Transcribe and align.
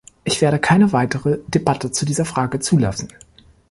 Ich 0.23 0.41
werde 0.41 0.57
keine 0.57 0.93
weitere 0.93 1.37
Debatte 1.47 1.91
zu 1.91 2.07
dieser 2.07 2.25
Frage 2.25 2.59
zulassen. 2.59 3.09